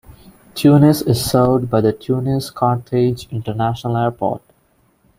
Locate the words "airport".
3.97-4.41